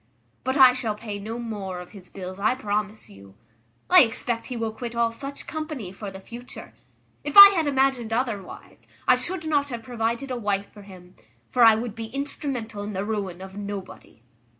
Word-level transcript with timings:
but 0.43 0.57
I 0.57 0.73
shall 0.73 0.95
pay 0.95 1.19
no 1.19 1.37
more 1.37 1.79
of 1.79 1.91
his 1.91 2.09
bills, 2.09 2.39
I 2.39 2.55
promise 2.55 3.07
you. 3.11 3.35
I 3.87 4.01
expect 4.01 4.47
he 4.47 4.57
will 4.57 4.71
quit 4.73 4.95
all 4.95 5.11
such 5.11 5.45
company 5.45 5.91
for 5.91 6.09
the 6.09 6.19
future. 6.19 6.73
If 7.23 7.37
I 7.37 7.49
had 7.49 7.67
imagined 7.67 8.11
otherwise, 8.11 8.87
I 9.07 9.15
should 9.15 9.45
not 9.45 9.69
have 9.69 9.83
provided 9.83 10.31
a 10.31 10.37
wife 10.37 10.71
for 10.73 10.81
him; 10.81 11.13
for 11.51 11.63
I 11.63 11.75
would 11.75 11.93
be 11.93 12.07
instrumental 12.07 12.81
in 12.81 12.93
the 12.93 13.05
ruin 13.05 13.41
of 13.41 13.55
nobody." 13.55 14.23